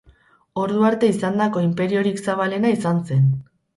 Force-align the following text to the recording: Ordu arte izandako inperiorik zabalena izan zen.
Ordu 0.61 0.85
arte 0.87 1.09
izandako 1.13 1.63
inperiorik 1.65 2.25
zabalena 2.31 2.73
izan 2.79 3.03
zen. 3.11 3.29